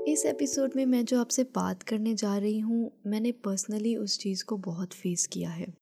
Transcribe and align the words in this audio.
इस 0.09 0.23
एपिसोड 0.27 0.71
में 0.77 0.87
मैं 0.87 1.05
जो 1.05 1.21
आपसे 1.21 1.45
बात 1.45 1.83
करने 1.83 2.15
जा 2.15 2.39
रही 2.39 2.59
हूँ, 2.59 2.93
मैंने 3.07 3.33
पर्सनली 3.33 3.97
उस 3.97 4.19
चीज़ 4.19 4.45
को 4.45 4.57
बहुत 4.57 4.93
फेस 4.93 5.27
किया 5.27 5.51
है 5.51 5.75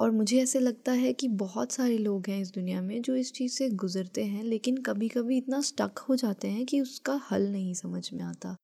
और 0.00 0.10
मुझे 0.10 0.42
ऐसे 0.42 0.60
लगता 0.60 0.92
है 0.92 1.12
कि 1.12 1.28
बहुत 1.28 1.72
सारे 1.72 1.98
लोग 1.98 2.26
हैं 2.28 2.40
इस 2.40 2.50
दुनिया 2.50 2.82
में 2.82 3.02
जो 3.02 3.16
इस 3.16 3.32
चीज़ 3.32 3.52
से 3.52 3.70
गुजरते 3.70 4.24
हैं, 4.24 4.44
लेकिन 4.44 4.76
कभी 4.76 5.08
कभी 5.08 5.38
इतना 5.38 5.60
स्टक 5.60 5.98
हो 5.98 6.16
जाते 6.16 6.48
हैं 6.48 6.66
कि 6.66 6.80
उसका 6.80 7.20
हल 7.30 7.52
नहीं 7.52 7.74
समझ 7.74 8.12
में 8.12 8.24
आता, 8.24 8.56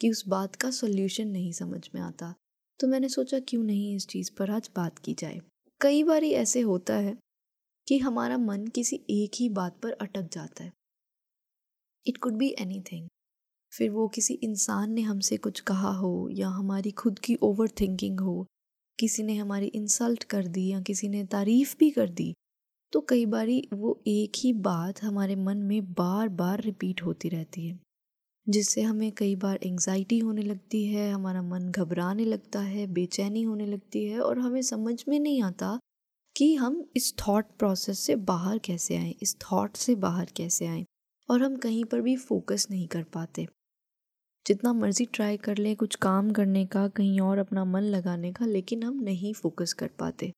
कि 0.00 0.10
उस 0.10 0.28
बात 0.28 0.56
का 0.56 0.70
सोल्यूशन 0.70 1.28
नहीं 1.28 1.52
समझ 1.52 1.90
में 1.94 2.00
आता 2.00 2.34
तो 2.80 2.86
मैंने 2.86 3.08
सोचा 3.08 3.38
क्यों 3.40 3.62
नहीं 3.64 3.94
इस 3.96 4.06
चीज़ 4.06 4.30
पर 4.38 4.50
आज 4.50 4.70
बात 4.76 4.98
की 4.98 5.14
जाए। 5.14 5.40
कई 5.80 6.02
बार 6.02 6.24
ऐसे 6.24 6.60
होता 6.60 6.94
है 6.94 7.16
कि 7.86 7.98
हमारा 7.98 8.38
मन 8.38 8.66
किसी 8.66 8.96
एक 9.10 9.30
ही 9.34 9.48
बात 9.48 9.78
पर 9.82 9.92
अटक 9.92 10.28
जाता 10.32 10.64
है। 10.64 10.72
It 12.06 12.16
could 12.16 12.34
be 12.34 12.48
any 12.58 12.80
thing 12.80 13.08
फिर 13.72 13.90
वो 13.90 14.08
किसी 14.08 14.34
इंसान 14.34 14.92
ने 14.92 15.02
हमसे 15.02 15.36
कुछ 15.36 15.60
कहा 15.60 15.92
हो 15.92 16.28
या 16.32 16.48
हमारी 16.48 16.90
खुद 16.90 17.18
की 17.18 17.36
ओवर 17.42 17.68
थिंकिंग 17.80 18.20
हो, 18.20 18.46
किसी 18.98 19.22
ने 19.22 19.34
हमारी 19.34 19.66
इंसल्ट 19.66 20.24
कर 20.24 20.46
दी 20.46 20.66
या 20.68 20.80
किसी 20.80 21.08
ने 21.08 21.24
तारीफ़ 21.24 21.74
भी 21.78 21.90
कर 21.90 22.10
दी 22.10 22.34
तो 22.92 23.00
कई 23.00 23.26
बारी 23.26 23.68
वो 23.72 24.00
एक 24.06 24.32
ही 24.36 24.52
बात 24.52 25.02
हमारे 25.02 25.36
मन 25.36 25.58
में 25.58 25.92
बार 25.92 26.28
बार 26.28 26.60
रिपीट 26.60 27.02
होती 27.02 27.28
रहती 27.28 27.66
है। 27.66 27.78
जिससे 28.48 28.82
हमें 28.82 29.12
कई 29.12 29.36
बार 29.36 29.58
एंजाइटी 29.62 30.18
होने 30.18 30.42
लगती 30.42 30.84
है, 30.86 31.12
हमारा 31.12 31.42
मन 31.42 31.70
घबराने 31.70 32.24
लगता 32.24 32.60
है, 32.60 32.86
बेचैनी 32.86 33.42
होने 33.42 33.66
लगती 33.66 34.04
है 34.04 34.20
और 34.20 34.38
हमें 34.38 34.62
समझ 34.62 35.04
में 35.08 35.20
नहीं 35.20 35.42
आता 35.42 35.78
कि 36.36 36.54
हम 36.54 36.90
इस 36.96 37.14
थॉट 37.18 37.44
प्रोसेस 37.58 37.98
से 37.98 38.16
बाहर 38.16 38.58
कैसे 38.58 38.96
आएँ, 38.96 39.14
इस 39.22 39.36
थॉट 39.40 39.76
से 39.76 39.94
बाहर 39.94 40.26
कैसे 40.36 40.66
आएँ 40.66 40.86
और 41.30 41.42
हम 41.42 41.56
कहीं 41.56 41.84
पर 41.84 42.00
भी 42.00 42.16
फोकस 42.16 42.66
नहीं 42.70 42.88
कर 42.88 43.02
पाते। 43.02 43.46
जितना 44.46 44.72
मर्ज़ी 44.72 45.04
ट्राई 45.04 45.36
कर 45.36 45.56
लें, 45.56 45.76
कुछ 45.76 45.94
काम 45.94 46.30
करने 46.30 46.66
का, 46.66 46.88
कहीं 46.88 47.20
और 47.20 47.38
अपना 47.38 47.64
मन 47.64 47.80
लगाने 47.80 48.32
का, 48.32 48.46
लेकिन 48.46 48.82
हम 48.82 49.00
नहीं 49.00 49.34
फोकस 49.34 49.72
कर 49.72 49.90
पाते। 49.98 50.32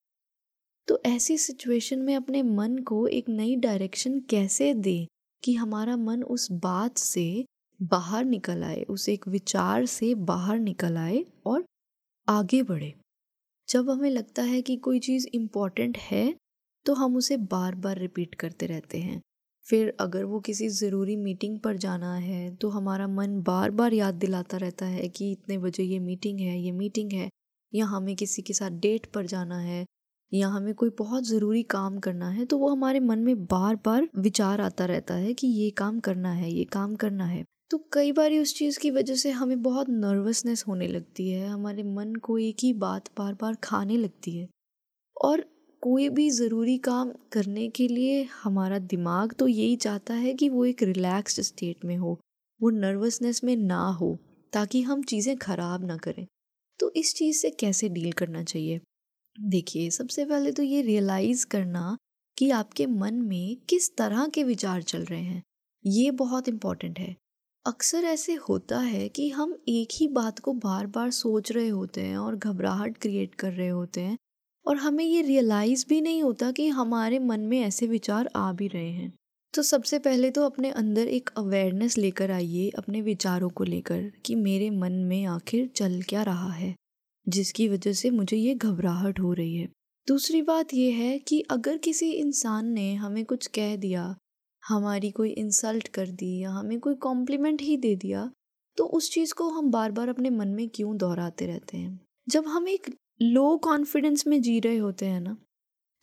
तो 0.88 1.02
ऐसी 1.06 1.38
सिचुएशन 1.38 1.98
में 1.98 2.16
अपने 2.16 2.42
मन 2.42 2.78
को 2.78 3.06
एक 3.06 3.28
नई 3.28 3.56
डायरेक्शन 3.56 4.20
कैसे 4.20 4.74
दें 4.74 5.06
कि 5.44 5.54
हमारा 5.54 5.96
मन 5.96 6.22
उस 6.22 6.52
बात 6.52 6.98
से 6.98 7.44
बाहर 7.80 8.24
निकल 8.24 8.62
आए, 8.64 8.82
उस 8.82 9.08
एक 9.08 9.26
विचार 9.28 9.84
से 9.86 10.14
बाहर 10.14 10.58
निकल 10.58 10.96
आए 10.96 11.24
और 11.46 11.64
आगे 12.28 12.62
बढ़े। 12.62 12.92
जब 13.68 13.90
हमें 13.90 14.10
लगता 14.10 14.42
है 14.42 14.60
कि 14.62 14.76
कोई 14.78 14.98
चीज़ 15.00 15.26
इंपॉर्टेंट 15.34 15.98
है 16.00 16.34
तो 16.86 16.94
हम 16.94 17.16
उसे 17.16 17.36
बार 17.36 17.74
बार 17.74 17.98
रिपीट 17.98 18.34
करते 18.34 18.66
रहते 18.66 18.98
हैं। 18.98 19.20
फिर 19.66 19.92
अगर 20.00 20.24
वो 20.24 20.40
किसी 20.40 20.68
ज़रूरी 20.70 21.16
मीटिंग 21.16 21.58
पर 21.60 21.76
जाना 21.76 22.14
है 22.14 22.54
तो 22.56 22.68
हमारा 22.68 23.06
मन 23.08 23.40
बार 23.42 23.70
बार 23.70 23.92
याद 23.94 24.14
दिलाता 24.14 24.56
रहता 24.56 24.86
है 24.86 25.08
कि 25.08 25.30
इतने 25.32 25.58
बजे 25.58 25.82
ये 25.84 25.98
मीटिंग 25.98 26.40
है, 26.40 26.58
ये 26.58 26.72
मीटिंग 26.72 27.12
है, 27.12 27.28
या 27.72 27.86
हमें 27.86 28.14
किसी 28.16 28.42
के 28.42 28.52
साथ 28.52 28.70
डेट 28.80 29.06
पर 29.06 29.26
जाना 29.26 29.58
है, 29.58 29.84
या 30.32 30.48
हमें 30.48 30.74
कोई 30.74 30.90
बहुत 30.98 31.24
ज़रूरी 31.24 31.62
काम 31.68 31.98
करना 31.98 32.28
है 32.30 32.44
तो 32.44 32.58
वो 32.58 32.68
हमारे 32.68 33.00
मन 33.00 33.18
में 33.18 33.44
बार 33.46 33.76
बार 33.84 34.08
विचार 34.18 34.60
आता 34.60 34.84
रहता 34.84 35.14
है 35.14 35.34
कि 35.34 35.46
ये 35.46 35.70
काम 35.70 36.00
करना 36.00 36.32
है, 36.32 36.50
ये 36.52 36.64
काम 36.64 36.94
करना 36.96 37.26
है। 37.26 37.44
तो 37.70 37.78
कई 37.92 38.12
बार 38.12 38.32
उस 38.32 38.54
चीज़ 38.54 38.78
की 38.78 38.90
वजह 38.90 39.14
से 39.14 39.30
हमें 39.30 39.62
बहुत 39.62 39.88
नर्वसनेस 39.90 40.64
होने 40.68 40.86
लगती 40.86 41.28
है, 41.30 41.48
हमारे 41.48 41.82
मन 41.82 42.14
को 42.14 42.38
एक 42.38 42.56
ही 42.62 42.72
बात 42.74 43.08
बार 43.18 43.34
बार 43.34 43.54
खाने 43.64 43.96
लगती 43.96 44.36
है। 44.36 44.48
और 45.16 45.44
कोई 45.82 46.08
भी 46.08 46.30
ज़रूरी 46.30 46.78
काम 46.78 47.12
करने 47.32 47.68
के 47.68 47.88
लिए 47.88 48.22
हमारा 48.42 48.78
दिमाग 48.78 49.32
तो 49.32 49.48
यही 49.48 49.76
चाहता 49.76 50.14
है 50.14 50.34
कि 50.34 50.48
वो 50.48 50.64
एक 50.64 50.82
रिलैक्स्ड 50.82 51.40
स्टेट 51.42 51.84
में 51.84 51.96
हो, 51.96 52.18
वो 52.60 52.70
नर्वसनेस 52.70 53.44
में 53.44 53.56
ना 53.56 53.80
हो, 53.90 54.16
ताकि 54.52 54.82
हम 54.82 55.02
चीज़ें 55.04 55.36
ख़राब 55.36 55.84
ना 55.84 55.96
करें। 55.96 56.26
तो 56.80 56.92
इस 56.96 57.14
चीज़ 57.14 57.38
से 57.38 57.50
कैसे 57.50 57.88
डील 57.88 58.12
करना 58.12 58.42
चाहिए? 58.44 58.80
देखिए, 59.36 59.90
सबसे 59.90 60.24
पहले 60.24 60.52
तो 60.52 60.62
ये 60.62 60.82
रियलाइज़ 60.82 61.46
करना 61.46 61.96
कि 62.36 62.50
आपके 62.52 62.86
मन 62.86 63.14
में 63.22 63.56
किस 63.68 63.96
तरह 63.96 64.26
के 64.28 64.44
विचार 64.44 64.82
चल 64.82 65.04
रहे 65.04 65.22
हैं, 65.22 65.42
ये 65.84 66.10
बहुत 66.12 66.48
इंपॉर्टेंट 66.48 66.98
है। 66.98 67.16
अक्सर 67.68 68.04
ऐसे 68.04 68.34
होता 68.34 68.78
है 68.78 69.08
कि 69.08 69.30
हम 69.30 69.58
एक 69.68 69.88
ही 69.94 70.08
बात 70.08 70.38
को 70.38 70.52
बार 70.52 70.86
बार 70.86 71.10
सोच 71.10 71.52
रहे 71.52 71.68
होते 71.68 72.00
हैं 72.00 72.18
और 72.18 72.36
घबराहट 72.36 72.96
क्रिएट 72.98 73.34
कर 73.34 73.52
रहे 73.52 73.68
होते 73.68 74.00
हैं 74.00 74.16
और 74.66 74.76
हमें 74.76 75.04
ये 75.04 75.22
रियलाइज़ 75.22 75.84
भी 75.88 76.00
नहीं 76.00 76.22
होता 76.22 76.50
कि 76.52 76.68
हमारे 76.68 77.18
मन 77.18 77.40
में 77.40 77.60
ऐसे 77.60 77.86
विचार 77.86 78.30
आ 78.36 78.52
भी 78.52 78.68
रहे 78.68 78.90
हैं। 78.90 79.12
तो 79.54 79.62
सबसे 79.62 79.98
पहले 79.98 80.30
तो 80.30 80.44
अपने 80.44 80.70
अंदर 80.70 81.08
एक 81.08 81.30
अवेयरनेस 81.36 81.98
लेकर 81.98 82.30
आइए, 82.30 82.70
अपने 82.70 83.02
विचारों 83.02 83.50
को 83.50 83.64
लेकर 83.64 84.12
कि 84.24 84.34
मेरे 84.34 84.70
मन 84.70 84.92
में 84.92 85.24
आखिर 85.24 85.66
चल 85.66 86.02
क्या 86.02 86.22
रहा 86.22 86.52
है, 86.52 86.74
जिसकी 87.28 87.68
वजह 87.68 87.92
से 87.92 88.10
मुझे 88.10 88.36
ये 88.36 88.54
घबराहट 88.54 89.20
हो 89.20 89.32
रही 89.32 89.56
है। 89.56 89.68
दूसरी 90.08 90.42
बात 90.42 90.74
यह 90.74 90.96
है 90.96 91.18
कि 91.18 91.40
अगर 91.40 91.76
किसी 91.76 92.10
इंसान 92.10 92.66
ने 92.66 92.94
हमें 92.94 93.24
कुछ 93.24 93.46
कह 93.46 93.76
दिया 93.76 94.16
हमारी 94.68 95.10
कोई 95.10 95.30
इंसल्ट 95.30 95.88
कर 95.88 96.10
दी 96.10 96.38
या 96.38 96.50
हमें 96.50 96.78
कोई 96.80 96.94
कॉम्प्लीमेंट 96.96 97.62
ही 97.62 97.76
दे 97.76 97.94
दिया 97.96 98.30
तो 98.78 98.84
उस 98.88 99.10
चीज़ 99.12 99.34
को 99.34 99.48
हम 99.50 99.70
बार 99.70 99.92
बार 99.92 100.08
अपने 100.08 100.30
मन 100.30 100.48
में 100.48 100.68
क्यों 100.68 100.96
दोहराते 100.96 101.46
रहते 101.46 101.76
हैं? 101.76 102.00
जब 102.28 102.46
हम 102.48 102.68
एक 102.68 102.90
लो 103.22 103.56
कॉन्फिडेंस 103.58 104.26
में 104.26 104.40
जी 104.42 104.58
रहे 104.60 104.76
होते 104.76 105.06
हैं 105.06 105.20
ना 105.20 105.36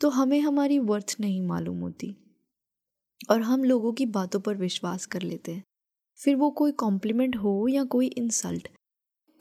तो 0.02 0.10
हमें 0.10 0.40
हमारी 0.42 0.80
वर्थ 0.82 1.16
नहीं 1.20 1.42
मालूम 1.42 1.80
होती 1.80 2.16
और 3.30 3.42
हम 3.42 3.64
लोगों 3.64 3.94
की 3.94 4.06
बातों 4.08 4.40
पर 4.40 4.56
विश्वास 4.56 5.06
कर 5.06 5.22
लेते 5.22 5.52
हैं। 5.52 5.64
फिर 6.20 6.36
वो 6.36 6.50
कोई 6.52 6.72
कॉम्प्लीमेंट 6.74 7.36
हो 7.36 7.68
या 7.68 7.84
कोई 7.86 8.08
इंसल्ट 8.08 8.68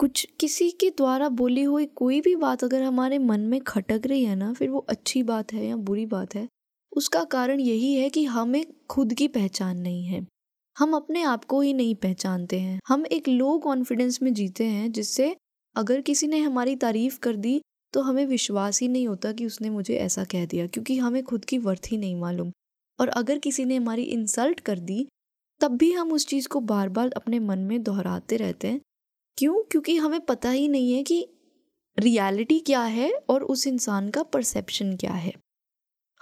कुछ 0.00 0.26
किसी 0.40 0.70
के 0.70 0.90
द्वारा 0.90 1.28
बोली 1.30 1.62
हुई 1.62 1.86
कोई 1.96 2.20
भी 2.20 2.34
बात 2.36 2.64
अगर 2.64 2.82
हमारे 2.82 3.18
मन 3.18 3.40
में 3.40 3.60
खटक 3.60 4.02
रही 4.06 4.24
है 4.24 4.36
ना, 4.36 4.52
फिर 4.52 4.70
वो 4.70 4.78
अच्छी 4.88 5.22
बात 5.22 5.52
है 5.52 5.66
या 5.66 5.76
बुरी 5.76 6.06
बात 6.06 6.34
है 6.34 6.48
उसका 6.96 7.24
कारण 7.24 7.60
यही 7.60 7.94
है 7.94 8.08
कि 8.10 8.24
हमें 8.24 8.64
खुद 8.90 9.14
की 9.14 9.28
पहचान 9.28 9.78
नहीं 9.78 10.04
है। 10.06 10.26
हम 10.76 10.94
अपने 10.94 11.22
आप 11.22 11.44
को 11.44 11.60
ही 11.60 11.72
नहीं 11.72 11.94
पहचानते 11.94 12.60
हैं। 12.60 12.80
हम 12.88 13.06
एक 13.06 13.28
लो 13.28 13.58
कॉन्फिडेंस 13.58 14.22
में 14.22 14.32
जीते 14.34 14.64
हैं, 14.64 14.92
जिससे 14.92 15.34
अगर 15.76 16.00
किसी 16.00 16.26
ने 16.26 16.38
हमारी 16.38 16.76
तारीफ़ 16.76 17.18
कर 17.18 17.36
दी 17.36 17.60
तो 17.92 18.00
हमें 18.00 18.24
विश्वास 18.26 18.80
ही 18.80 18.88
नहीं 18.88 19.06
होता 19.08 19.32
कि 19.32 19.46
उसने 19.46 19.70
मुझे 19.70 19.96
ऐसा 19.96 20.24
कह 20.24 20.46
दिया, 20.46 20.66
क्योंकि 20.66 20.96
हमें 20.98 21.22
खुद 21.22 21.44
की 21.44 21.58
वर्थ 21.58 21.82
ही 21.88 21.96
नहीं 21.96 22.16
मालूम। 22.16 22.52
और 23.00 23.08
अगर 23.08 23.38
किसी 23.38 23.64
ने 23.64 23.76
हमारी 23.76 24.02
इंसल्ट 24.02 24.60
कर 24.60 24.78
दी, 24.78 25.06
तब 25.60 25.76
भी 25.76 25.92
हम 25.92 26.12
उस 26.12 26.26
चीज़ 26.26 26.48
को 26.48 26.60
बार 26.60 26.88
बार 26.88 27.10
अपने 27.16 27.38
मन 27.38 27.58
में 27.58 27.82
दोहराते 27.82 28.36
रहते 28.36 28.68
हैं। 28.68 28.80
क्यों? 29.38 29.62
क्योंकि 29.62 29.96
हमें 29.96 30.20
पता 30.20 30.50
ही 30.50 30.68
नहीं 30.68 30.92
है 30.92 31.02
कि 31.02 31.26
रियलिटी 31.98 32.58
क्या 32.60 32.82
है 32.82 33.12
और 33.28 33.42
उस 33.42 33.66
इंसान 33.66 34.08
का 34.10 34.22
परसेप्शन 34.22 34.96
क्या 34.96 35.12
है। 35.12 35.32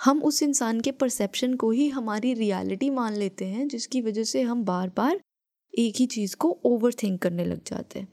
हम 0.02 0.22
उस 0.22 0.42
इंसान 0.42 0.80
के 0.80 0.90
परसेप्शन 0.92 1.54
को 1.54 1.70
ही 1.70 1.88
हमारी 1.88 2.32
रियलिटी 2.34 2.88
मान 2.90 3.14
लेते 3.14 3.44
हैं, 3.44 3.66
जिसकी 3.68 4.00
वजह 4.00 4.24
से 4.24 4.40
हम 4.42 4.64
बार 4.64 4.88
बार 4.96 5.20
एक 5.74 5.96
ही 5.96 6.06
चीज़ 6.06 6.34
को 6.36 6.48
ओवर 6.64 6.92
थिंक 6.92 7.20
करने 7.22 7.44
लग 7.44 7.60
जाते 7.66 7.98
हैं। 7.98 8.08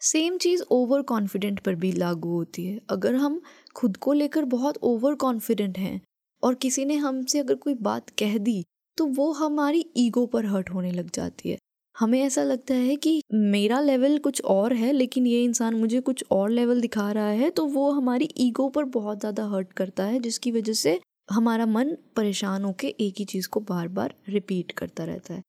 सेम 0.00 0.36
चीज़ 0.38 0.62
ओवर 0.70 1.02
कॉन्फिडेंट 1.02 1.60
पर 1.60 1.74
भी 1.74 1.92
लागू 1.92 2.30
होती 2.30 2.64
है। 2.64 2.78
अगर 2.90 3.14
हम 3.14 3.40
खुद 3.76 3.96
को 3.96 4.12
लेकर 4.12 4.44
बहुत 4.46 4.78
ओवर 4.82 5.14
कॉन्फिडेंट 5.14 5.78
हैं 5.78 6.00
और 6.42 6.54
किसी 6.54 6.84
ने 6.84 6.96
हमसे 6.96 7.38
अगर 7.38 7.54
कोई 7.54 7.74
बात 7.82 8.10
कह 8.18 8.36
दी 8.38 8.62
तो 8.98 9.06
वो 9.08 9.30
हमारी 9.32 9.84
ईगो 9.96 10.24
पर 10.26 10.46
हर्ट 10.46 10.70
होने 10.70 10.90
लग 10.92 11.10
जाती 11.10 11.50
है। 11.50 11.56
हमें 11.96 12.20
ऐसा 12.20 12.42
लगता 12.42 12.74
है 12.74 12.96
कि 12.96 13.20
मेरा 13.32 13.80
लेवल 13.80 14.18
कुछ 14.18 14.42
और 14.42 14.72
है, 14.72 14.92
लेकिन 14.92 15.26
ये 15.26 15.42
इंसान 15.44 15.74
मुझे 15.74 16.00
कुछ 16.00 16.24
और 16.30 16.50
लेवल 16.50 16.80
दिखा 16.80 17.10
रहा 17.12 17.28
है 17.30 17.50
तो 17.50 17.64
वो 17.68 17.90
हमारी 17.92 18.28
ईगो 18.38 18.68
पर 18.68 18.84
बहुत 18.90 19.20
ज़्यादा 19.20 19.46
हर्ट 19.46 19.72
करता 19.72 20.04
है, 20.04 20.18
जिसकी 20.20 20.52
वजह 20.52 20.72
से 20.74 21.00
हमारा 21.28 21.66
मन 21.66 21.96
परेशान 22.16 22.64
होकर 22.64 22.86
एक 22.86 23.14
ही 23.18 23.24
चीज़ 23.24 23.48
को 23.48 23.60
बार 23.60 23.88
बार 23.88 24.14
रिपीट 24.28 24.72
करता 24.72 25.04
रहता 25.04 25.34
है। 25.34 25.42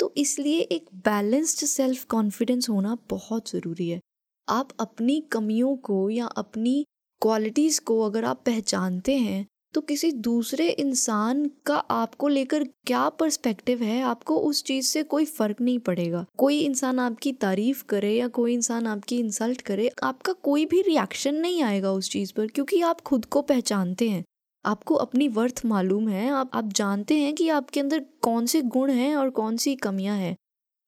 तो 0.00 0.12
इसलिए 0.16 0.60
एक 0.60 0.86
बैलेंस्ड 1.06 1.64
सेल्फ 1.66 2.04
कॉन्फिडेंस 2.04 2.68
होना 2.68 2.96
बहुत 3.10 3.50
ज़रूरी 3.50 3.88
है। 3.88 4.00
आप 4.48 4.68
अपनी 4.80 5.20
कमियों 5.32 5.76
को 5.78 6.08
या 6.10 6.26
अपनी 6.26 6.84
क्वालिटीज़ 7.22 7.80
को 7.80 8.00
अगर 8.00 8.24
आप 8.24 8.42
पहचानते 8.46 9.16
हैं 9.16 9.46
तो 9.74 9.80
किसी 9.80 10.10
दूसरे 10.12 10.68
इंसान 10.70 11.44
का 11.66 11.74
आपको 11.74 12.28
लेकर 12.28 12.64
क्या 12.86 13.08
पर्सपेक्टिव 13.10 13.82
है, 13.82 14.00
आपको 14.02 14.36
उस 14.38 14.62
चीज़ 14.64 14.86
से 14.86 15.02
कोई 15.02 15.24
फ़र्क 15.26 15.60
नहीं 15.60 15.78
पड़ेगा। 15.78 16.24
कोई 16.38 16.58
इंसान 16.60 16.98
आपकी 16.98 17.32
तारीफ़ 17.34 17.84
करे 17.84 18.12
या 18.12 18.26
कोई 18.28 18.54
इंसान 18.54 18.86
आपकी 18.86 19.18
इंसल्ट 19.18 19.60
करे, 19.60 19.90
आपका 20.02 20.32
कोई 20.32 20.64
भी 20.66 20.80
रिएक्शन 20.82 21.34
नहीं 21.34 21.62
आएगा 21.62 21.92
उस 21.92 22.10
चीज़ 22.10 22.32
पर, 22.36 22.46
क्योंकि 22.46 22.80
आप 22.82 23.00
खुद 23.00 23.24
को 23.24 23.42
पहचानते 23.42 24.08
हैं। 24.08 24.24
आपको 24.64 24.94
अपनी 24.94 25.28
वर्थ 25.28 25.60
मालूम 25.64 26.08
है, 26.08 26.28
आप 26.28 26.50
आप 26.54 26.72
जानते 26.72 27.18
हैं 27.18 27.34
कि 27.34 27.48
आपके 27.48 27.80
अंदर 27.80 28.04
कौन 28.22 28.46
से 28.46 28.62
गुण 28.62 28.90
हैं 28.90 29.16
और 29.16 29.30
कौन 29.30 29.56
सी 29.56 29.74
कमियाँ 29.76 30.16
हैं। 30.16 30.36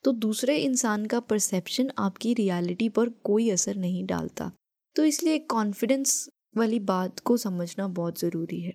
तो 0.05 0.13
दूसरे 0.13 0.57
इंसान 0.57 1.07
का 1.07 1.21
परसेप्शन 1.21 1.91
आपकी 1.99 2.35
रियलिटी 2.35 2.89
पर 2.89 3.09
कोई 3.09 3.51
असर 3.51 3.77
नहीं 3.77 4.05
डालता। 4.07 4.53
तो 4.97 5.05
इसलिए 5.05 5.39
कॉन्फिडेंस 5.39 6.29
वाली 6.57 6.79
बात 6.79 7.21
को 7.21 7.37
समझना 7.37 7.89
बहुत 7.89 8.21
ज़रूरी 8.21 8.61
है। 8.61 8.73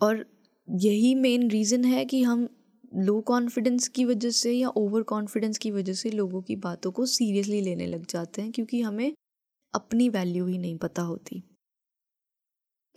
और 0.00 0.26
यही 0.70 1.14
मेन 1.14 1.50
रीज़न 1.50 1.84
है 1.84 2.04
कि 2.04 2.22
हम 2.22 2.48
लो 2.96 3.20
कॉन्फिडेंस 3.20 3.88
की 3.88 4.04
वजह 4.04 4.30
से 4.30 4.52
या 4.52 4.68
ओवर 4.68 5.02
कॉन्फिडेंस 5.02 5.58
की 5.58 5.70
वजह 5.70 5.92
से 5.92 6.10
लोगों 6.10 6.42
की 6.42 6.56
बातों 6.56 6.92
को 6.92 7.06
सीरियसली 7.06 7.60
लेने 7.60 7.86
लग 7.86 8.06
जाते 8.06 8.42
हैं, 8.42 8.52
क्योंकि 8.52 8.80
हमें 8.80 9.12
अपनी 9.74 10.08
वैल्यू 10.08 10.46
ही 10.46 10.58
नहीं 10.58 10.76
पता 10.78 11.02
होती। 11.02 11.42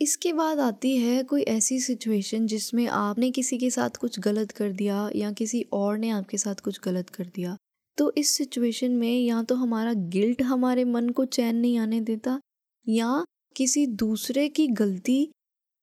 इसके 0.00 0.32
बाद 0.32 0.58
आती 0.58 0.96
है 0.96 1.22
कोई 1.22 1.42
ऐसी 1.42 1.80
सिचुएशन 1.80 2.46
जिसमें 2.46 2.86
आपने 2.86 3.30
किसी 3.30 3.58
के 3.58 3.70
साथ 3.70 3.90
कुछ 3.90 4.18
गलत 4.20 4.50
कर 4.50 4.72
दिया 4.72 5.10
या 5.16 5.32
किसी 5.32 5.62
और 5.72 5.98
ने 5.98 6.10
आपके 6.10 6.38
साथ 6.38 6.54
कुछ 6.54 6.80
गलत 6.84 7.10
कर 7.10 7.24
दिया। 7.24 7.56
तो 7.98 8.12
इस 8.18 8.30
सिचुएशन 8.30 8.90
में 8.90 9.20
या 9.20 9.42
तो 9.42 9.54
हमारा 9.54 9.92
गिल्ट 9.92 10.42
हमारे 10.42 10.84
मन 10.84 11.08
को 11.08 11.24
चैन 11.24 11.56
नहीं 11.56 11.78
आने 11.78 12.00
देता 12.00 12.40
या 12.88 13.24
किसी 13.56 13.86
दूसरे 13.86 14.48
की 14.48 14.66
गलती 14.66 15.28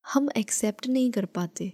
हम 0.05 0.29
एक्सेप्ट 0.37 0.87
नहीं 0.87 1.11
कर 1.11 1.25
पाते 1.25 1.71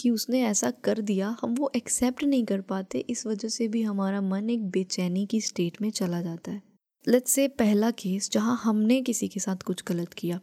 कि 0.00 0.10
उसने 0.10 0.42
ऐसा 0.42 0.70
कर 0.70 1.00
दिया, 1.00 1.36
हम 1.42 1.54
वो 1.54 1.70
एक्सेप्ट 1.76 2.24
नहीं 2.24 2.44
कर 2.44 2.60
पाते। 2.60 2.98
इस 2.98 3.26
वजह 3.26 3.48
से 3.48 3.68
भी 3.68 3.82
हमारा 3.82 4.20
मन 4.20 4.50
एक 4.50 4.64
बेचैनी 4.70 5.26
की 5.26 5.40
स्टेट 5.40 5.80
में 5.82 5.90
चला 5.90 6.20
जाता 6.22 6.52
है। 6.52 6.62
लेट्स 7.08 7.32
से 7.32 7.48
पहला 7.48 7.90
केस 7.90 8.30
जहाँ 8.30 8.56
हमने 8.62 9.00
किसी 9.02 9.28
के 9.28 9.40
साथ 9.40 9.56
कुछ 9.56 9.82
गलत 9.86 10.12
किया। 10.12 10.40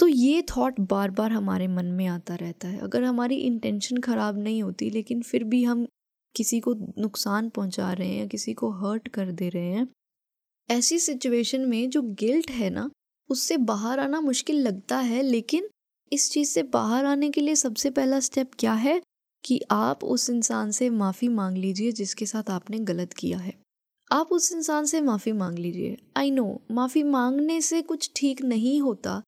तो 0.00 0.08
ये 0.08 0.42
थॉट 0.42 0.80
बार 0.80 1.10
बार 1.10 1.32
हमारे 1.32 1.68
मन 1.68 1.86
में 1.86 2.06
आता 2.06 2.34
रहता 2.34 2.68
है। 2.68 2.78
अगर 2.78 3.04
हमारी 3.04 3.36
इंटेंशन 3.36 3.96
ख़राब 3.96 4.38
नहीं 4.38 4.62
होती, 4.62 4.90
लेकिन 4.90 5.22
फिर 5.22 5.44
भी 5.44 5.64
हम 5.64 5.86
किसी 6.36 6.60
को 6.60 6.74
नुकसान 6.98 7.48
पहुँचा 7.48 7.92
रहे 7.92 8.08
हैं 8.08 8.20
या 8.20 8.26
किसी 8.26 8.54
को 8.54 8.70
हर्ट 8.70 9.08
कर 9.08 9.32
दे 9.32 9.48
रहे 9.48 9.66
हैं, 9.66 9.88
ऐसी 10.70 10.98
सिचुएशन 10.98 11.60
में 11.60 11.90
जो 11.90 12.02
गिल्ट 12.02 12.50
है 12.50 12.70
ना, 12.70 12.90
उससे 13.30 13.56
बाहर 13.56 14.00
आना 14.00 14.20
मुश्किल 14.20 14.56
लगता 14.56 14.98
है, 14.98 15.22
लेकिन 15.22 15.68
इस 16.12 16.30
चीज़ 16.30 16.48
से 16.48 16.62
बाहर 16.62 17.04
आने 17.04 17.30
के 17.30 17.40
लिए 17.40 17.54
सबसे 17.54 17.90
पहला 17.90 18.20
स्टेप 18.20 18.50
क्या 18.58 18.72
है? 18.72 19.02
कि 19.44 19.60
आप 19.70 20.04
उस 20.04 20.30
इंसान 20.30 20.70
से 20.70 20.90
माफ़ी 20.90 21.28
मांग 21.28 21.56
लीजिए 21.56 21.92
जिसके 21.92 22.26
साथ 22.26 22.50
आपने 22.50 22.78
गलत 22.78 23.12
किया 23.12 23.38
है। 23.38 23.54
आप 24.12 24.28
उस 24.32 24.52
इंसान 24.52 24.84
से 24.84 25.00
माफ़ी 25.00 25.32
मांग 25.32 25.58
लीजिए। 25.58 25.96
आई 26.16 26.30
नो 26.30 26.62
माफ़ी 26.70 27.02
मांगने 27.02 27.60
से 27.60 27.82
कुछ 27.82 28.10
ठीक 28.16 28.42
नहीं 28.42 28.80
होता 28.80 29.22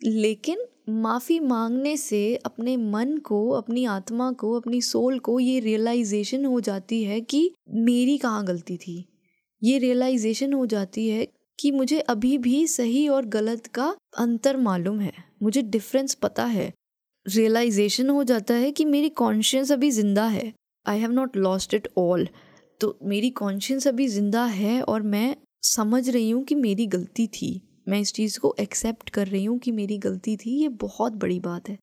लेकिन 0.00 0.64
माफ़ी 0.92 1.38
मांगने 1.40 1.96
से 1.96 2.36
अपने 2.36 2.76
मन 2.76 3.16
को, 3.16 3.48
अपनी 3.50 3.84
आत्मा 3.84 4.30
को, 4.32 4.52
अपनी 4.52 4.80
सोल 4.82 5.18
को 5.18 5.38
ये 5.40 5.58
रियलाइजेशन 5.60 6.44
हो 6.44 6.60
जाती 6.60 7.02
है 7.04 7.20
कि 7.20 7.50
मेरी 7.68 8.16
कहाँ 8.18 8.44
गलती 8.44 8.76
थी। 8.76 9.04
ये 9.62 9.78
रियलाइजेशन 9.78 10.52
हो 10.52 10.66
जाती 10.66 11.08
है 11.08 11.26
कि 11.58 11.70
मुझे 11.70 12.00
अभी 12.00 12.36
भी 12.38 12.66
सही 12.66 13.06
और 13.08 13.26
गलत 13.26 13.66
का 13.66 13.94
अंतर 14.18 14.56
मालूम 14.56 15.00
है। 15.00 15.12
मुझे 15.42 15.62
डिफरेंस 15.62 16.14
पता 16.14 16.44
है। 16.44 16.72
रियलाइजेशन 17.26 18.10
हो 18.10 18.24
जाता 18.24 18.54
है 18.54 18.70
कि 18.72 18.84
मेरी 18.84 19.08
कॉन्शियस 19.08 19.72
अभी 19.72 19.90
ज़िंदा 19.90 20.26
है। 20.26 20.52
I 20.86 20.98
have 20.98 21.12
not 21.12 21.36
lost 21.36 21.74
it 21.74 21.88
all 21.98 22.28
तो 22.80 22.96
मेरी 23.02 23.30
कॉन्शियस 23.30 23.86
अभी 23.88 24.06
ज़िंदा 24.08 24.44
है 24.44 24.80
और 24.82 25.02
मैं 25.02 25.36
समझ 25.62 26.08
रही 26.10 26.30
हूँ 26.30 26.44
कि 26.44 26.54
मेरी 26.54 26.86
गलती 26.86 27.26
थी। 27.26 27.60
मैं 27.90 28.00
इस 28.00 28.12
चीज़ 28.12 28.38
को 28.40 28.54
एक्सेप्ट 28.60 29.10
कर 29.10 29.26
रही 29.26 29.44
हूँ 29.44 29.58
कि 29.58 29.72
मेरी 29.72 29.98
गलती 29.98 30.36
थी, 30.36 30.50
ये 30.50 30.68
बहुत 30.68 31.12
बड़ी 31.12 31.40
बात 31.40 31.68
है। 31.68 31.78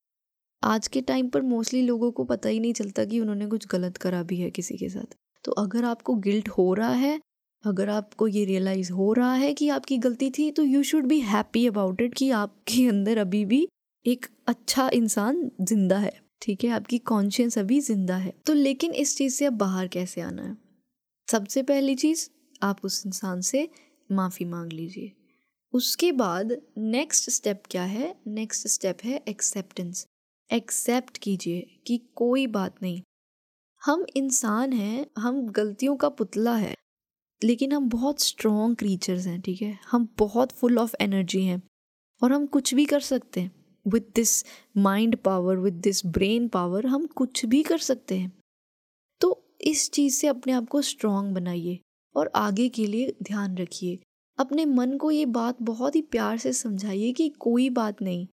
आज 0.63 0.88
के 0.88 1.01
टाइम 1.01 1.30
पर 1.30 1.42
मोस्टली 1.42 1.81
लोगों 1.81 2.12
को 2.12 2.24
पता 2.24 2.50
ही 2.50 2.59
नहीं 2.59 2.74
चलता 2.74 3.06
कि 3.06 3.19
उन्होंने 3.19 3.48
कुछ 3.48 3.68
गलत 3.68 3.98
करा 3.98 4.24
भी 4.24 4.38
है 4.38 4.50
किसी 4.50 4.77
के 4.77 4.89
साथ। 4.89 5.15
तो 5.44 5.51
अगर 5.51 5.86
आपको 5.86 6.15
गिल्ट 6.15 6.50
हो 6.50 6.74
रहा 6.74 6.94
है, 6.94 7.19
अगर 7.65 7.89
आपको 7.89 8.27
ये 8.27 8.45
रियलाइज़ 8.45 8.92
हो 8.92 9.13
रहा 9.13 9.33
है 9.33 9.54
कि 9.54 9.69
आपकी 9.69 9.98
गलती 9.98 10.30
थी 10.30 10.51
तो 10.51 10.63
you 10.63 10.83
should 10.83 11.06
be 11.06 11.19
happy 11.19 11.68
about 11.68 12.01
it 12.01 12.13
कि 12.13 12.30
आपके 12.31 12.88
अंदर 12.88 13.18
अभी 13.18 13.45
भी 13.45 13.68
एक 14.06 14.25
अच्छा 14.48 14.89
इंसान 14.94 15.51
ज़िंदा 15.62 15.98
है, 15.98 16.21
ठीक 16.42 16.63
है? 16.63 16.69
आपकी 16.69 16.98
कॉन्शियस 16.98 17.57
अभी 17.57 17.80
ज़िंदा 17.81 18.18
है। 18.18 18.33
तो 18.45 18.54
लेकिन 18.54 18.92
इस 18.94 19.18
चीज़ 19.18 19.36
से 19.36 19.45
अब 19.45 19.54
बाहर 19.54 19.88
कैसे 19.88 20.21
आना 20.21 20.44
है? 20.44 20.57
सबसे 21.31 21.63
पहली 21.63 21.95
चीज़, 21.95 22.30
आप 22.62 22.86
उस 22.86 23.06
इंसान 23.06 23.42
से 23.42 23.69
माफ़ी 24.12 24.45
मांग 24.45 24.74
लीजिए। 24.74 25.12
उसके 25.73 26.11
बाद 26.11 26.61
नेक्स्ट 26.77 27.29
स्टेप 27.29 27.63
क्या 27.71 27.83
है? 27.83 28.15
नेक्स्ट 28.27 28.67
स्टेप 28.67 28.97
है 29.03 29.23
एक्सेप्टेंस 29.27 30.05
एक्सेप्ट 30.53 31.17
कीजिए 31.17 31.79
कि 31.87 31.97
कोई 32.15 32.47
बात 32.47 32.75
नहीं। 32.81 33.01
हम 33.85 34.05
इंसान 34.15 34.73
हैं, 34.73 35.05
हम 35.17 35.47
गलतियों 35.47 35.95
का 35.95 36.09
पुतला 36.09 36.55
है, 36.55 36.75
लेकिन 37.43 37.71
हम 37.71 37.89
बहुत 37.89 38.21
स्ट्रॉन्ग 38.21 38.77
क्रीचर्स 38.77 39.27
हैं, 39.27 39.41
ठीक 39.41 39.61
है? 39.61 39.79
हम 39.91 40.07
बहुत 40.17 40.51
फुल 40.51 40.77
ऑफ़ 40.77 40.95
एनर्जी 41.01 41.43
हैं 41.43 41.63
और 42.23 42.31
हम 42.31 42.45
कुछ 42.45 42.73
भी 42.73 42.85
कर 42.85 42.99
सकते 42.99 43.41
हैं। 43.41 43.51
With 43.87 44.11
this 44.15 44.45
mind 44.77 45.17
power 45.17 45.57
with 45.57 45.73
this 45.73 46.05
brain 46.05 46.47
power 46.47 46.85
हम 46.85 47.05
कुछ 47.05 47.45
भी 47.45 47.63
कर 47.63 47.77
सकते 47.77 48.17
हैं। 48.17 48.31
तो 49.21 49.43
इस 49.61 49.91
चीज़ 49.91 50.15
से 50.15 50.27
अपने 50.27 50.53
आप 50.53 50.67
को 50.67 50.81
स्ट्रॉन्ग 50.81 51.35
बनाइए 51.35 51.79
और 52.15 52.31
आगे 52.35 52.69
के 52.69 52.87
लिए 52.87 53.15
ध्यान 53.23 53.57
रखिए। 53.57 53.99
अपने 54.37 54.65
मन 54.65 54.97
को 54.97 55.11
ये 55.11 55.25
बात 55.25 55.57
बहुत 55.61 55.95
ही 55.95 56.01
प्यार 56.01 56.37
से 56.37 56.53
समझाइए 56.53 57.11
कि 57.11 57.29
कोई 57.29 57.69
बात 57.69 58.01
नहीं। 58.01 58.27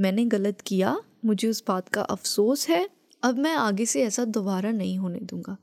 मैंने 0.00 0.24
गलत 0.24 0.60
किया, 0.60 1.00
मुझे 1.24 1.48
उस 1.48 1.64
बात 1.68 1.88
का 1.88 2.02
अफसोस 2.02 2.68
है, 2.68 2.88
अब 3.22 3.38
मैं 3.38 3.54
आगे 3.54 3.86
से 3.86 4.02
ऐसा 4.02 4.24
दोबारा 4.24 4.70
नहीं 4.70 4.98
होने 4.98 5.18
दूँगा। 5.18 5.56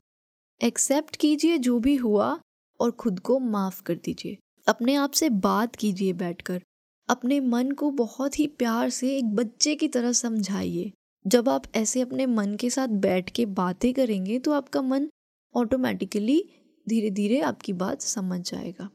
एक्सेप्ट 0.62 1.16
कीजिए 1.16 1.58
जो 1.58 1.78
भी 1.78 1.96
हुआ 1.96 2.40
और 2.80 2.90
खुद 2.90 3.20
को 3.20 3.38
माफ़ 3.38 3.82
कर 3.82 3.94
दीजिए। 3.94 4.38
अपने 4.68 4.94
आप 4.94 5.10
से 5.10 5.30
बात 5.30 5.76
कीजिए 5.76 6.12
बैठकर। 6.12 6.62
अपने 7.08 7.40
मन 7.40 7.70
को 7.70 7.90
बहुत 7.90 8.38
ही 8.38 8.46
प्यार 8.46 8.90
से 8.90 9.16
एक 9.16 9.24
बच्चे 9.24 9.74
की 9.74 9.88
तरह 9.88 10.12
समझाइए। 10.12 10.92
जब 11.26 11.48
आप 11.48 11.62
ऐसे 11.74 12.00
अपने 12.00 12.26
मन 12.26 12.54
के 12.54 12.70
साथ 12.70 12.88
बैठ 12.88 13.30
के 13.30 13.46
बातें 13.46 13.94
करेंगे 13.94 14.38
तो 14.38 14.52
आपका 14.52 14.82
मन 14.82 15.08
ऑटोमेटिकली 15.54 16.44
धीरे 16.88 17.10
धीरे 17.10 17.40
आपकी 17.40 17.72
बात 17.72 18.00
समझ 18.00 18.50
जाएगा। 18.50 18.90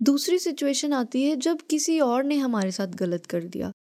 दूसरी 0.00 0.38
सिचुएशन 0.38 0.92
आती 0.92 1.22
है 1.22 1.36
जब 1.36 1.60
किसी 1.70 1.98
और 2.00 2.24
ने 2.24 2.36
हमारे 2.36 2.70
साथ 2.70 2.94
गलत 2.96 3.26
कर 3.26 3.44
दिया। 3.44 3.72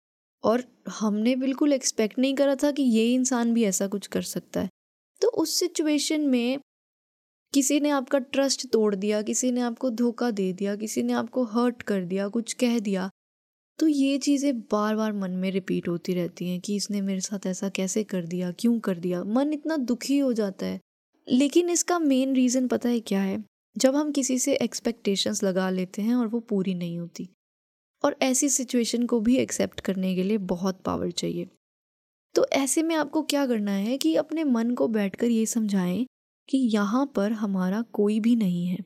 और 0.45 0.65
हमने 0.91 1.35
बिल्कुल 1.37 1.73
एक्सपेक्ट 1.73 2.19
नहीं 2.19 2.35
करा 2.35 2.55
था 2.55 2.71
कि 2.71 2.83
ये 2.83 3.13
इंसान 3.15 3.53
भी 3.55 3.65
ऐसा 3.65 3.87
कुछ 3.87 4.07
कर 4.07 4.23
सकता 4.23 4.61
है। 4.61 4.69
तो 5.23 5.29
उस 5.29 5.59
सिचुएशन 5.59 6.21
में 6.21 6.59
किसी 7.55 7.81
ने 7.81 7.91
आपका 7.91 8.19
ट्रस्ट 8.19 8.67
तोड़ 8.67 8.95
दिया, 8.95 9.23
किसी 9.23 9.51
ने 9.51 9.61
आपको 9.61 9.91
धोखा 9.91 10.31
दे 10.31 10.53
दिया, 10.53 10.77
किसी 10.77 11.03
ने 11.03 11.13
आपको 11.13 11.45
हर्ट 11.45 11.83
कर 11.83 12.05
दिया, 12.05 12.29
कुछ 12.29 12.53
कह 12.53 12.79
दिया 12.79 13.11
तो 13.79 13.87
ये 13.87 14.19
चीज़ें 14.19 14.61
बार 14.63 14.97
बार 14.97 15.13
मन 15.13 15.31
में 15.31 15.51
रिपीट 15.51 15.89
होती 15.89 16.15
रहती 16.15 16.49
हैं 16.49 16.61
कि 16.61 16.77
इसने 16.77 17.01
मेरे 17.01 17.21
साथ 17.21 17.47
ऐसा 17.47 17.69
कैसे 17.69 18.05
कर 18.05 18.27
दिया, 18.27 18.51
क्यों 18.53 18.79
कर 18.81 18.99
दिया। 18.99 19.23
मन 19.25 19.53
इतना 19.53 19.77
दुखी 19.77 20.19
हो 20.19 20.33
जाता 20.33 20.67
है। 20.67 20.81
लेकिन 21.29 21.71
इसका 21.71 21.99
मेन 21.99 22.35
रीज़न 22.35 22.69
पता 22.69 22.89
है 22.89 23.01
क्या 23.01 23.21
है? 23.21 23.43
जब 23.77 23.97
हम 23.97 24.13
किसी 24.13 24.39
से 24.39 24.55
एक्सपेक्टेशंस 24.55 25.43
लगा 25.43 25.71
लेते 25.71 26.03
हैं 26.03 26.15
और 26.15 26.27
वो 26.27 26.41
पूरी 26.41 26.75
नहीं 26.75 26.99
होती। 26.99 27.29
और 28.05 28.17
ऐसी 28.23 28.49
सिचुएशन 28.49 29.07
को 29.07 29.21
भी 29.21 29.37
एक्सेप्ट 29.37 29.81
करने 29.81 30.15
के 30.15 30.23
लिए 30.23 30.39
बहुत 30.39 30.81
पावर 30.81 31.11
चाहिए। 31.11 31.49
तो 32.35 32.47
ऐसे 32.53 32.83
में 32.83 32.95
आपको 32.95 33.23
क्या 33.23 33.47
करना 33.47 33.73
है 33.73 33.99
कि 33.99 34.15
अपने 34.17 34.45
मन 34.45 34.71
को 34.71 34.89
बैठकर 34.89 35.27
ये 35.27 35.47
समझाएँ 35.47 36.07
कि 36.49 36.59
यहाँ 36.59 37.13
पर 37.17 37.33
हमारा 37.33 37.83
कोई 37.83 38.21
भी 38.21 38.37
नहीं 38.37 38.67
है। 38.67 38.79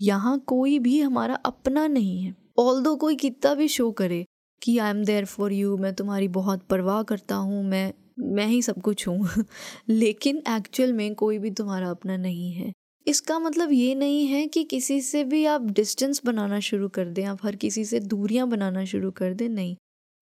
यहाँ 0.00 0.38
कोई 0.38 0.78
भी 0.78 1.00
हमारा 1.00 1.34
अपना 1.34 1.86
नहीं 1.86 2.22
है। 2.22 2.34
ऑल 2.58 2.82
दो 2.82 2.96
कोई 2.96 3.16
कितना 3.16 3.54
भी 3.54 3.68
शो 3.68 3.90
करे 3.92 4.24
कि 4.62 4.78
I 4.78 4.90
am 4.90 5.04
there 5.04 5.24
for 5.24 5.52
you 5.52 5.76
मैं 5.76 5.94
तुम्हारी 5.94 6.28
बहुत 6.28 6.62
परवाह 6.62 7.02
करता 7.02 7.34
हूँ, 7.34 7.64
मैं 7.64 7.92
मैं 8.18 8.46
ही 8.46 8.62
सब 8.62 8.80
कुछ 8.82 9.08
हूँ। 9.08 9.28
लेकिन 9.88 10.42
एक्चुअल 10.50 10.92
में 10.92 11.14
कोई 11.14 11.38
भी 11.38 11.50
तुम्हारा 11.50 11.90
अपना 11.90 12.16
नहीं 12.16 12.52
है। 12.52 12.72
इसका 13.06 13.38
मतलब 13.38 13.72
ये 13.72 13.94
नहीं 13.94 14.26
है 14.26 14.46
कि 14.46 14.64
किसी 14.64 15.00
से 15.00 15.24
भी 15.24 15.44
आप 15.44 15.62
डिस्टेंस 15.62 16.22
बनाना 16.24 16.60
शुरू 16.60 16.88
कर 16.88 17.04
दें, 17.04 17.24
आप 17.24 17.38
हर 17.42 17.56
किसी 17.56 17.84
से 17.84 18.00
दूरियाँ 18.00 18.48
बनाना 18.48 18.84
शुरू 18.84 19.10
कर 19.10 19.34
दें, 19.34 19.48
नहीं। 19.48 19.76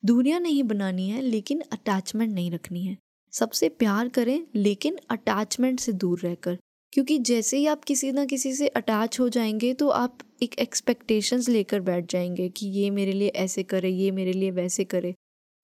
दूरियाँ 0.05 0.41
नहीं 0.41 0.63
बनानी 0.63 1.09
है, 1.09 1.23
लेकिन 1.23 1.61
अटैचमेंट 1.61 2.33
नहीं 2.33 2.51
रखनी 2.51 2.83
है। 2.83 2.97
सबसे 3.33 3.69
प्यार 3.69 4.09
करें, 4.09 4.47
लेकिन 4.55 4.99
अटैचमेंट 5.11 5.81
से 5.81 5.93
दूर 5.93 6.21
रहकर। 6.21 6.59
क्योंकि 6.93 7.19
जैसे 7.19 7.57
ही 7.57 7.67
आप 7.67 7.85
किसी 7.85 8.13
ना 8.13 8.25
किसी 8.25 8.53
से 8.55 8.69
अटैच 8.69 9.21
हो 9.21 9.29
जाएँगे 9.29 9.75
तो 9.75 9.89
आप 9.89 10.19
एक 10.43 10.59
एक्सपेक्टेशंस 10.59 11.49
लेकर 11.49 11.81
बैठ 11.81 12.13
जाएँगे 12.13 12.49
कि 12.49 12.67
ये 12.67 12.91
मेरे 12.91 13.13
लिए 13.13 13.29
ऐसे 13.29 13.63
करे, 13.63 13.91
ये 13.91 14.11
मेरे 14.11 14.33
लिए 14.33 14.51
वैसे 14.51 14.85
करे। 14.85 15.15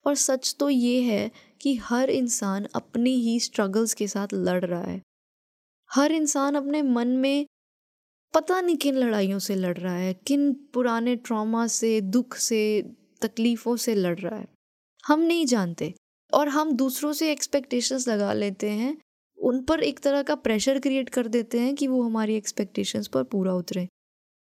और 0.05 0.15
सच 0.15 0.55
तो 0.59 0.69
ये 0.69 1.01
है 1.01 1.31
कि 1.61 1.75
हर 1.75 2.09
इंसान 2.09 2.67
अपनी 2.75 3.11
ही 3.11 3.39
स्ट्रगल्स 3.39 3.93
के 3.93 4.07
साथ 4.07 4.27
लड़ 4.33 4.65
रहा 4.65 4.83
है। 4.83 5.01
हर 5.95 6.11
इंसान 6.11 6.55
अपने 6.55 6.81
मन 6.81 7.07
में 7.07 7.45
पता 8.33 8.61
नहीं 8.61 8.77
किन 8.77 8.95
लड़ाइयों 8.95 9.39
से 9.39 9.55
लड़ 9.55 9.77
रहा 9.77 9.95
है, 9.95 10.13
किन 10.13 10.53
पुराने 10.53 11.15
ट्रॉमा 11.15 11.67
से, 11.67 12.01
दुख 12.01 12.35
से, 12.35 12.81
तकलीफ़ों 13.21 13.75
से 13.75 13.95
लड़ 13.95 14.19
रहा 14.19 14.39
है। 14.39 14.47
हम 15.07 15.19
नहीं 15.19 15.45
जानते 15.45 15.93
और 16.33 16.47
हम 16.47 16.71
दूसरों 16.71 17.13
से 17.13 17.31
एक्सपेक्टेशंस 17.31 18.07
लगा 18.07 18.33
लेते 18.33 18.69
हैं, 18.69 18.97
उन 19.37 19.63
पर 19.63 19.79
एक 19.79 19.99
तरह 19.99 20.23
का 20.23 20.35
प्रेशर 20.35 20.79
क्रिएट 20.79 21.09
कर 21.09 21.27
देते 21.27 21.59
हैं 21.59 21.75
कि 21.75 21.87
वो 21.87 22.01
हमारी 22.03 22.35
एक्सपेक्टेशंस 22.35 23.07
पर 23.07 23.23
पूरा 23.23 23.53
उतरे। 23.53 23.87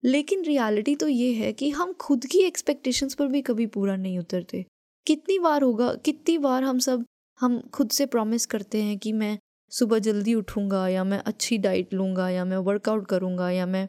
लेकिन 0.03 0.43
रियलिटी 0.45 0.95
तो 0.95 1.07
ये 1.07 1.33
है 1.33 1.53
कि 1.53 1.69
हम 1.69 1.93
खुद 1.93 2.25
की 2.25 2.39
एक्सपेक्टेशंस 2.39 3.13
पर 3.13 3.27
भी 3.27 3.41
कभी 3.41 3.65
पूरा 3.65 3.95
नहीं 3.95 4.19
उतरते। 4.19 4.65
कितनी 5.07 5.39
बार 5.39 5.61
होगा, 5.61 5.93
कितनी 5.95 6.37
बार 6.37 6.63
हम 6.63 6.79
सब, 6.79 7.05
हम 7.39 7.59
खुद 7.59 7.89
से 7.89 8.05
प्रॉमिस 8.05 8.45
करते 8.45 8.83
हैं 8.83 8.97
कि 8.97 9.13
मैं 9.13 9.37
सुबह 9.71 9.99
जल्दी 9.99 10.33
उठूँगा 10.33 10.87
या 10.87 11.03
मैं 11.03 11.17
अच्छी 11.19 11.57
डाइट 11.57 11.93
लूँगा 11.93 12.29
या 12.29 12.45
मैं 12.45 12.57
वर्कआउट 12.57 13.07
करूँगा 13.07 13.49
या 13.51 13.65
मैं 13.65 13.87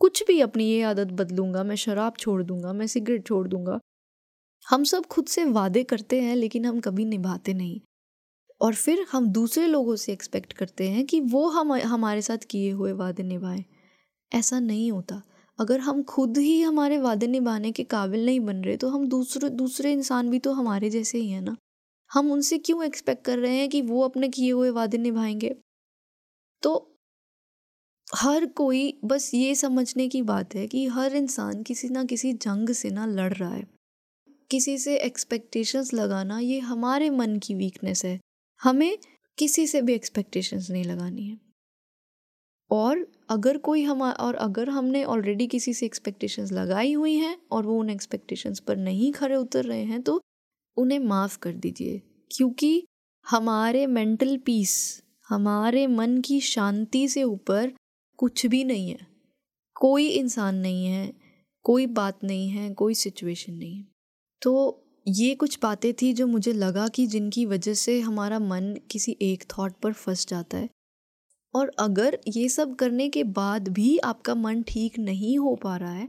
कुछ 0.00 0.22
भी 0.26 0.40
अपनी 0.40 0.64
ये 0.64 0.82
आदत 0.82 1.12
बदलूँगा, 1.12 1.62
मैं 1.64 1.76
शराब 1.76 2.14
छोड़ 2.18 2.42
दूँगा, 2.42 2.72
मैं 2.72 2.86
सिगरेट 2.86 3.26
छोड़ 3.26 3.46
दूँगा। 3.48 3.78
हम 4.66 4.84
सब 4.84 5.06
खुद 5.06 5.26
से 5.26 5.44
वादे 5.44 5.82
करते 5.84 6.20
हैं 6.20 6.36
लेकिन 6.36 6.66
हम 6.66 6.80
कभी 6.80 7.04
निभाते 7.04 7.54
नहीं। 7.54 7.80
और 8.60 8.74
फिर 8.74 9.06
हम 9.12 9.26
दूसरे 9.28 9.66
लोगों 9.66 9.96
से 9.96 10.12
एक्सपेक्ट 10.12 10.52
करते 10.52 10.88
हैं 10.90 11.04
कि 11.06 11.20
वो 11.20 11.48
हम, 11.48 11.72
हमारे 11.72 12.22
साथ 12.22 12.46
किए 12.50 12.70
हुए 12.72 12.92
वादे 12.92 13.22
निभाएँ। 13.22 13.64
ऐसा 14.32 14.60
नहीं 14.60 14.92
होता। 14.92 15.22
अगर 15.58 15.80
हम 15.80 16.02
खुद 16.02 16.38
ही 16.38 16.60
हमारे 16.62 16.98
वादे 16.98 17.26
निभाने 17.26 17.72
के 17.72 17.84
काबिल 17.84 18.26
नहीं 18.26 18.40
बन 18.40 18.62
रहे 18.64 18.76
तो 18.76 18.88
हम 18.88 19.08
दूसरे 19.08 19.48
दूसरे 19.50 19.92
इंसान 19.92 20.30
भी 20.30 20.38
तो 20.38 20.52
हमारे 20.52 20.90
जैसे 20.90 21.18
ही 21.18 21.30
हैं 21.30 21.42
ना। 21.42 21.56
हम 22.12 22.32
उनसे 22.32 22.58
क्यों 22.58 22.84
एक्सपेक्ट 22.84 23.24
कर 23.24 23.38
रहे 23.38 23.56
हैं 23.56 23.68
कि 23.68 23.82
वो 23.82 24.02
अपने 24.02 24.28
किए 24.28 24.50
हुए 24.50 24.70
वादे 24.70 24.98
निभाएँगे? 24.98 25.56
तो 26.62 26.98
हर 28.14 28.46
कोई 28.46 29.00
बस 29.04 29.34
ये 29.34 29.54
समझने 29.54 30.08
की 30.08 30.22
बात 30.22 30.54
है 30.54 30.66
कि 30.66 30.86
हर 30.86 31.16
इंसान 31.16 31.62
किसी 31.62 31.88
ना 31.88 32.04
किसी 32.04 32.32
जंग 32.32 32.70
से 32.70 32.90
ना 32.90 33.06
लड़ 33.06 33.32
रहा 33.32 33.54
है। 33.54 33.66
किसी 34.50 34.78
से 34.78 34.96
एक्सपेक्टेशंस 34.96 35.94
लगाना 35.94 36.38
ये 36.38 36.58
हमारे 36.58 37.10
मन 37.10 37.38
की 37.38 37.54
वीकनेस 37.54 38.04
है। 38.04 38.20
हमें 38.62 38.98
किसी 39.38 39.66
से 39.66 39.82
भी 39.82 39.94
एक्सपेक्टेशंस 39.94 40.70
नहीं 40.70 40.84
लगानी 40.84 41.24
है। 41.24 41.38
और 42.70 43.06
अगर 43.30 43.58
कोई 43.58 43.82
हम, 43.82 44.02
और 44.02 44.34
अगर 44.34 44.68
हमने 44.68 45.04
ऑलरेडी 45.04 45.46
किसी 45.46 45.74
से 45.74 45.86
एक्सपेक्टेशंस 45.86 46.52
लगाई 46.52 46.92
हुई 46.92 47.14
हैं 47.14 47.38
और 47.50 47.66
वो 47.66 47.80
उन 47.80 47.90
एक्सपेक्टेशंस 47.90 48.60
पर 48.60 48.76
नहीं 48.76 49.12
खड़े 49.12 49.36
उतर 49.36 49.64
रहे 49.64 49.84
हैं 49.84 50.02
तो 50.02 50.20
उन्हें 50.76 50.98
माफ़ 50.98 51.38
कर 51.38 51.52
दीजिए, 51.52 52.00
क्योंकि 52.30 52.84
हमारे 53.26 53.86
मेंटल 53.86 54.36
पीस, 54.36 55.02
हमारे 55.28 55.86
मन 55.86 56.20
की 56.20 56.40
शांति 56.40 57.06
से 57.08 57.22
ऊपर 57.22 57.72
कुछ 58.18 58.46
भी 58.46 58.64
नहीं 58.64 58.88
है। 58.90 59.06
कोई 59.76 60.08
इंसान 60.08 60.56
नहीं 60.56 60.86
है, 60.86 61.12
कोई 61.64 61.86
बात 61.86 62.24
नहीं 62.24 62.48
है, 62.48 62.72
कोई 62.74 62.94
सिचुएशन 62.94 63.52
नहीं। 63.52 63.76
है 63.76 63.86
तो 64.42 64.78
ये 65.08 65.34
कुछ 65.34 65.58
बातें 65.62 65.92
थी 65.94 66.12
जो 66.12 66.26
मुझे 66.26 66.52
लगा 66.52 66.88
कि 66.88 67.06
जिनकी 67.06 67.46
वजह 67.46 67.74
से 67.74 68.00
हमारा 68.00 68.38
मन 68.38 68.74
किसी 68.90 69.16
एक 69.22 69.44
थॉट 69.50 69.72
पर 69.72 69.92
फंस 69.92 70.26
जाता 70.26 70.58
है। 70.58 70.68
और 71.54 71.72
अगर 71.78 72.18
ये 72.28 72.48
सब 72.48 72.74
करने 72.74 73.08
के 73.08 73.24
बाद 73.24 73.68
भी 73.68 73.96
आपका 73.98 74.34
मन 74.34 74.62
ठीक 74.62 74.98
नहीं 74.98 75.38
हो 75.38 75.54
पा 75.54 75.76
रहा 75.76 75.92
है 75.92 76.08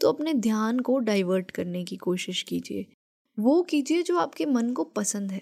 तो 0.00 0.08
अपने 0.08 0.34
ध्यान 0.34 0.80
को 0.80 0.98
डाइवर्ट 0.98 1.50
करने 1.50 1.84
की 1.84 1.96
कोशिश 1.96 2.42
कीजिए। 2.42 2.86
वो 3.38 3.62
कीजिए 3.62 4.02
जो 4.02 4.16
आपके 4.18 4.46
मन 4.46 4.72
को 4.72 4.84
पसंद 4.84 5.32
है। 5.32 5.40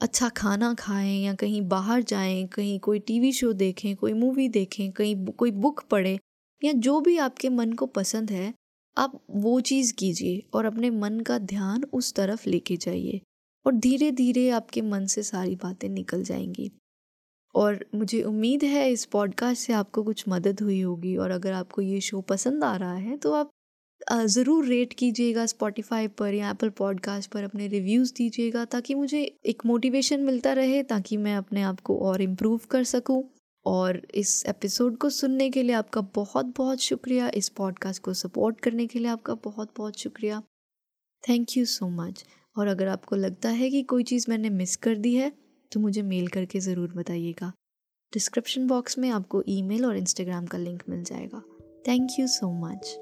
अच्छा 0.00 0.28
खाना 0.28 0.74
खाएँ 0.74 1.18
या 1.24 1.34
कहीं 1.34 1.62
बाहर 1.62 2.02
जाएँ, 2.02 2.46
कहीं 2.46 2.78
कोई 2.80 2.98
टीवी 2.98 3.32
शो 3.32 3.52
देखें, 3.52 3.96
कोई 3.96 4.12
मूवी 4.12 4.48
देखें, 4.48 4.92
कहीं 4.92 5.26
कोई 5.26 5.50
बुक 5.50 5.82
पढ़ें 5.90 6.18
या 6.62 6.72
जो 6.72 7.00
भी 7.00 7.16
आपके 7.18 7.48
मन 7.48 7.72
को 7.72 7.86
पसंद 7.86 8.30
है, 8.30 8.54
आप 8.96 9.20
वो 9.30 9.60
चीज़ 9.60 9.94
कीजिए 9.94 10.42
और 10.54 10.64
अपने 10.64 10.90
मन 10.90 11.20
का 11.20 11.38
ध्यान 11.38 11.84
उस 11.92 12.14
तरफ़ 12.14 12.48
लेके 12.48 12.76
जाइए 12.76 13.20
और 13.66 13.72
धीरे 13.72 14.10
धीरे 14.12 14.50
आपके 14.50 14.82
मन 14.82 15.06
से 15.06 15.22
सारी 15.22 15.56
बातें 15.56 15.88
निकल 15.88 16.22
जाएँगी। 16.22 16.70
और 17.54 17.84
मुझे 17.94 18.22
उम्मीद 18.22 18.64
है 18.64 18.90
इस 18.90 19.04
पॉडकास्ट 19.04 19.62
से 19.62 19.72
आपको 19.72 20.02
कुछ 20.02 20.24
मदद 20.28 20.60
हुई 20.60 20.80
होगी 20.80 21.16
और 21.16 21.30
अगर 21.30 21.52
आपको 21.52 21.82
ये 21.82 22.00
शो 22.00 22.20
पसंद 22.20 22.64
आ 22.64 22.76
रहा 22.76 22.94
है 22.94 23.16
तो 23.16 23.32
आप 23.32 23.50
ज़रूर 24.10 24.66
रेट 24.66 24.92
कीजिएगा 24.92 25.44
स्पॉटिफाई 25.46 26.08
पर 26.08 26.34
या 26.34 26.50
एप्पल 26.50 26.68
पॉडकास्ट 26.68 27.30
पर 27.30 27.44
अपने 27.44 27.66
रिव्यूज़ 27.68 28.12
दीजिएगा 28.14 28.64
ताकि 28.64 28.94
मुझे 28.94 29.22
एक 29.46 29.64
मोटिवेशन 29.66 30.20
मिलता 30.20 30.52
रहे, 30.52 30.82
ताकि 30.82 31.16
मैं 31.16 31.36
अपने 31.36 31.62
आप 31.62 31.80
को 31.80 31.98
और 31.98 32.22
इम्प्रूव 32.22 32.60
कर 32.70 32.84
सकूँ। 32.84 33.22
और 33.66 34.00
इस 34.14 34.44
एपिसोड 34.46 34.96
को 34.98 35.10
सुनने 35.10 35.48
के 35.50 35.62
लिए 35.62 35.74
आपका 35.74 36.00
बहुत 36.14 36.46
बहुत 36.56 36.80
शुक्रिया। 36.80 37.30
इस 37.34 37.48
पॉडकास्ट 37.48 38.02
को 38.02 38.14
सपोर्ट 38.14 38.60
करने 38.60 38.86
के 38.86 38.98
लिए 38.98 39.08
आपका 39.08 39.34
बहुत 39.34 39.72
बहुत 39.76 39.98
शुक्रिया। 39.98 40.42
थैंक 41.24 41.56
यू 41.56 41.64
सो 41.64 41.88
मच 41.90 42.24
और 42.56 42.66
अगर 42.66 42.88
आपको 42.88 43.16
लगता 43.16 43.48
है 43.50 43.70
कि 43.70 43.82
कोई 43.82 44.02
चीज़ 44.02 44.26
मैंने 44.28 44.50
मिस 44.50 44.76
कर 44.76 44.96
दी 44.96 45.14
है 45.14 45.32
तो 45.72 45.80
मुझे 45.80 46.02
मेल 46.02 46.26
करके 46.28 46.60
ज़रूर 46.60 46.92
बताइएगा। 46.96 47.52
डिस्क्रिप्शन 48.12 48.66
बॉक्स 48.66 48.98
में 48.98 49.08
आपको 49.10 49.42
ईमेल 49.48 49.86
और 49.86 49.96
इंस्टाग्राम 49.96 50.46
का 50.46 50.58
लिंक 50.58 50.82
मिल 50.88 51.02
जाएगा। 51.04 51.42
Thank 51.88 52.18
you 52.18 52.26
so 52.28 52.52
much 52.66 52.96